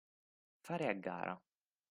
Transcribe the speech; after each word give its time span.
Fare 0.69 0.87
a 0.87 0.93
gara. 0.93 1.39